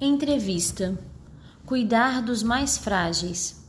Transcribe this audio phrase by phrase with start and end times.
[0.00, 0.96] Entrevista:
[1.66, 3.68] Cuidar dos mais frágeis.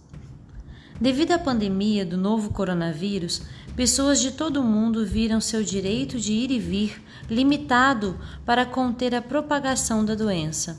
[1.01, 3.41] Devido à pandemia do novo coronavírus,
[3.75, 8.15] pessoas de todo o mundo viram seu direito de ir e vir limitado
[8.45, 10.77] para conter a propagação da doença.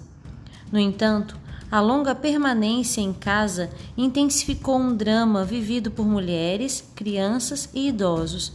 [0.70, 1.36] No entanto,
[1.68, 8.52] a longa permanência em casa intensificou um drama vivido por mulheres, crianças e idosos: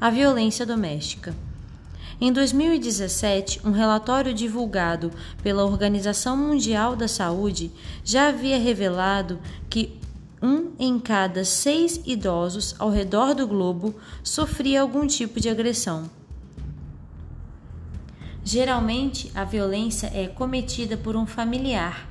[0.00, 1.34] a violência doméstica.
[2.20, 5.10] Em 2017, um relatório divulgado
[5.42, 7.70] pela Organização Mundial da Saúde
[8.02, 9.98] já havia revelado que
[10.42, 16.10] um em cada seis idosos ao redor do globo sofria algum tipo de agressão.
[18.44, 22.08] Geralmente, a violência é cometida por um familiar.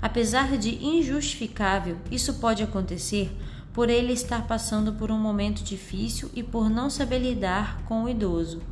[0.00, 3.30] Apesar de injustificável, isso pode acontecer
[3.72, 8.08] por ele estar passando por um momento difícil e por não saber lidar com o
[8.08, 8.62] idoso.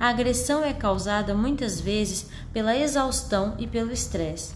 [0.00, 4.54] A agressão é causada muitas vezes pela exaustão e pelo estresse.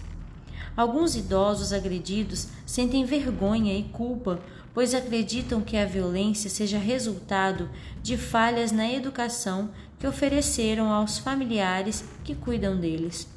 [0.77, 4.41] Alguns idosos agredidos sentem vergonha e culpa,
[4.73, 7.69] pois acreditam que a violência seja resultado
[8.03, 13.29] de falhas na educação que ofereceram aos familiares que cuidam deles.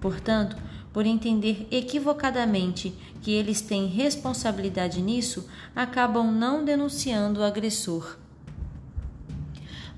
[0.00, 0.56] Portanto,
[0.92, 8.16] por entender equivocadamente que eles têm responsabilidade nisso, acabam não denunciando o agressor.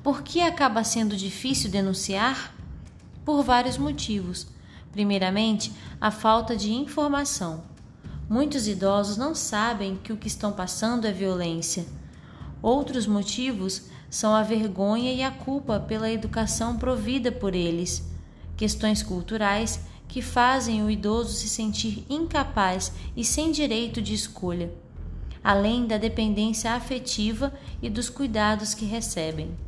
[0.07, 2.55] Por que acaba sendo difícil denunciar?
[3.25, 4.47] Por vários motivos.
[4.93, 7.65] Primeiramente, a falta de informação.
[8.31, 11.87] Muitos idosos não sabem que o que estão passando é violência.
[12.63, 18.09] Outros motivos são a vergonha e a culpa pela educação provida por eles,
[18.57, 24.73] questões culturais que fazem o idoso se sentir incapaz e sem direito de escolha,
[25.43, 29.66] além da dependência afetiva e dos cuidados que recebem.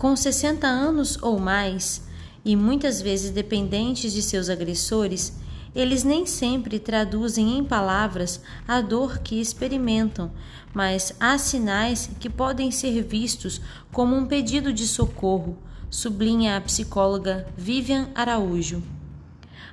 [0.00, 2.08] Com 60 anos ou mais,
[2.42, 5.38] e muitas vezes dependentes de seus agressores,
[5.74, 10.32] eles nem sempre traduzem em palavras a dor que experimentam,
[10.72, 13.60] mas há sinais que podem ser vistos
[13.92, 15.58] como um pedido de socorro,
[15.90, 18.82] sublinha a psicóloga Vivian Araújo.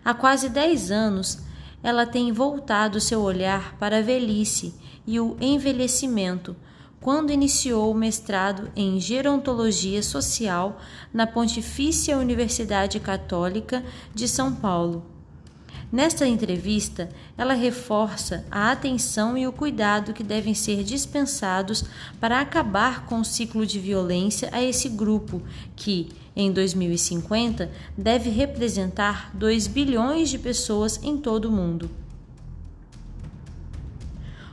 [0.03, 1.39] Há quase 10 anos,
[1.81, 4.75] ela tem voltado seu olhar para a velhice
[5.07, 6.53] e o envelhecimento
[7.07, 10.77] quando iniciou o mestrado em Gerontologia Social
[11.13, 13.81] na Pontifícia Universidade Católica
[14.13, 15.05] de São Paulo.
[15.89, 17.07] Nesta entrevista,
[17.37, 21.85] ela reforça a atenção e o cuidado que devem ser dispensados
[22.19, 25.41] para acabar com o ciclo de violência a esse grupo,
[25.77, 31.89] que, em 2050, deve representar 2 bilhões de pessoas em todo o mundo.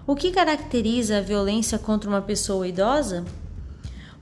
[0.06, 3.24] O que caracteriza a violência contra uma pessoa idosa?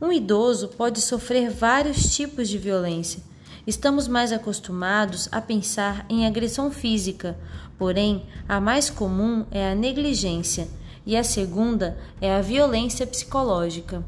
[0.01, 3.21] Um idoso pode sofrer vários tipos de violência.
[3.67, 7.37] Estamos mais acostumados a pensar em agressão física,
[7.77, 10.69] porém, a mais comum é a negligência
[11.05, 14.05] e a segunda é a violência psicológica.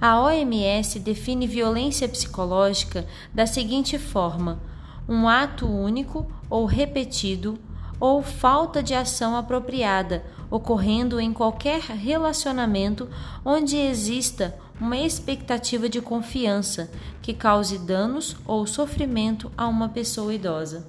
[0.00, 3.04] A OMS define violência psicológica
[3.34, 4.60] da seguinte forma:
[5.08, 7.58] um ato único ou repetido
[7.98, 10.22] ou falta de ação apropriada
[10.54, 13.08] ocorrendo em qualquer relacionamento
[13.44, 20.86] onde exista uma expectativa de confiança que cause danos ou sofrimento a uma pessoa idosa.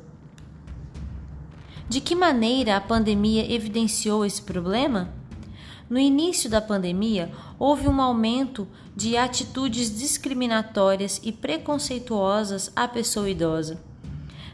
[1.89, 5.11] De que maneira a pandemia evidenciou esse problema?
[5.89, 13.79] No início da pandemia, houve um aumento de atitudes discriminatórias e preconceituosas à pessoa idosa.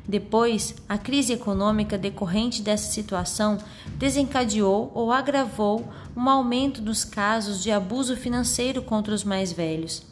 [0.08, 3.58] Depois, a crise econômica decorrente dessa situação
[3.98, 10.04] desencadeou ou agravou um aumento dos casos de abuso financeiro contra os mais velhos.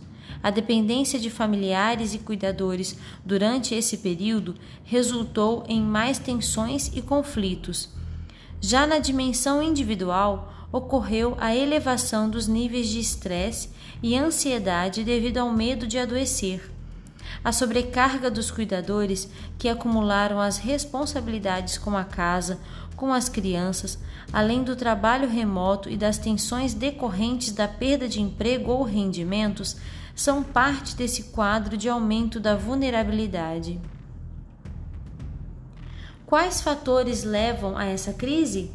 [0.42, 4.56] A dependência de familiares e cuidadores durante esse período
[4.86, 7.90] resultou em mais tensões e conflitos.
[8.62, 13.70] Já na dimensão individual, ocorreu a elevação dos níveis de estresse
[14.04, 16.79] e ansiedade devido ao medo de adoecer
[17.44, 22.60] a sobrecarga dos cuidadores que acumularam as responsabilidades com a casa,
[22.96, 23.98] com as crianças,
[24.34, 29.78] além do trabalho remoto e das tensões decorrentes da perda de emprego ou rendimentos,
[30.14, 33.80] são parte desse quadro de aumento da vulnerabilidade.
[36.26, 38.72] Quais fatores levam a essa crise?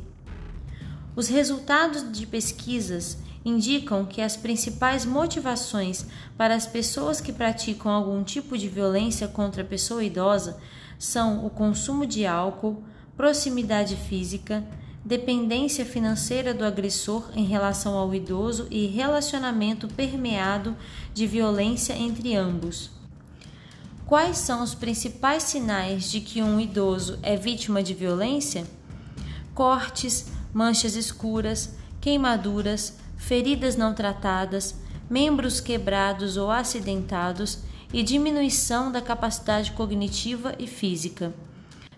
[1.15, 6.07] Os resultados de pesquisas indicam que as principais motivações
[6.37, 10.59] para as pessoas que praticam algum tipo de violência contra a pessoa idosa
[10.99, 12.83] são o consumo de álcool,
[13.17, 14.65] proximidade física,
[15.05, 20.75] dependência financeira do agressor em relação ao idoso e relacionamento permeado
[21.13, 22.91] de violência entre ambos.
[24.07, 28.67] Quais são os principais sinais de que um idoso é vítima de violência?
[29.55, 34.75] Cortes, manchas escuras, queimaduras, feridas não tratadas,
[35.09, 37.59] membros quebrados ou acidentados
[37.93, 41.33] e diminuição da capacidade cognitiva e física.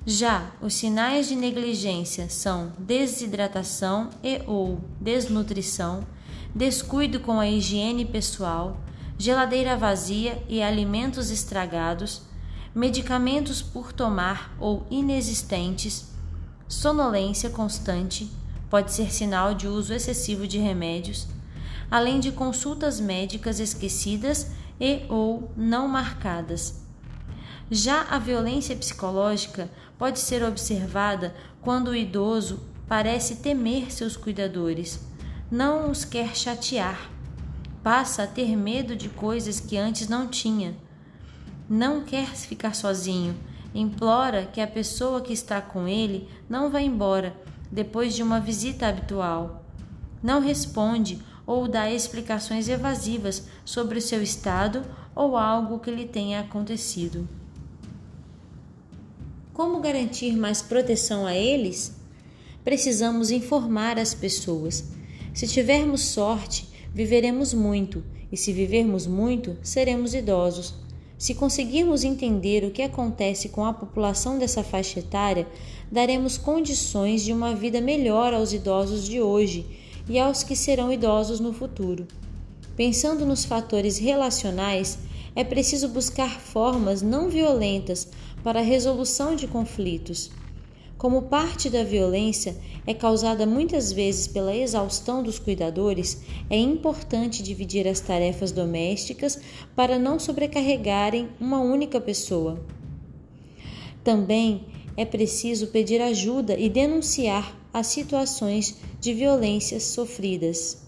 [0.04, 6.06] Já os sinais de negligência são desidratação e ou desnutrição,
[6.54, 8.80] descuido com a higiene pessoal,
[9.18, 12.22] geladeira vazia e alimentos estragados,
[12.74, 16.06] medicamentos por tomar ou inexistentes,
[16.68, 18.30] sonolência constante,
[18.68, 21.26] pode ser sinal de uso excessivo de remédios,
[21.90, 26.82] além de consultas médicas esquecidas e ou não marcadas.
[27.70, 35.00] Já a violência psicológica pode ser observada quando o idoso parece temer seus cuidadores,
[35.50, 37.10] não os quer chatear,
[37.82, 40.76] passa a ter medo de coisas que antes não tinha,
[41.68, 43.36] não quer ficar sozinho,
[43.74, 47.34] implora que a pessoa que está com ele não vá embora
[47.70, 49.64] depois de uma visita habitual,
[50.22, 54.82] não responde ou dá explicações evasivas sobre o seu estado
[55.14, 57.28] ou algo que lhe tenha acontecido.
[59.52, 61.96] Como garantir mais proteção a eles?
[62.62, 64.84] Precisamos informar as pessoas.
[65.32, 70.74] Se tivermos sorte, viveremos muito, e se vivermos muito, seremos idosos.
[71.16, 75.46] Se conseguirmos entender o que acontece com a população dessa faixa etária,
[75.90, 79.66] daremos condições de uma vida melhor aos idosos de hoje
[80.08, 82.06] e aos que serão idosos no futuro.
[82.76, 84.98] Pensando nos fatores relacionais,
[85.34, 88.08] é preciso buscar formas não violentas
[88.42, 90.30] para a resolução de conflitos.
[90.98, 92.56] Como parte da violência
[92.86, 99.38] é causada muitas vezes pela exaustão dos cuidadores, é importante dividir as tarefas domésticas
[99.74, 102.64] para não sobrecarregarem uma única pessoa.
[104.02, 104.64] Também
[104.96, 110.85] é preciso pedir ajuda e denunciar as situações de violências sofridas.